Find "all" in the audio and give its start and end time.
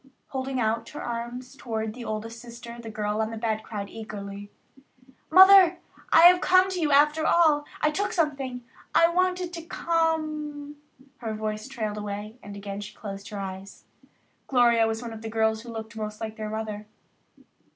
7.23-7.65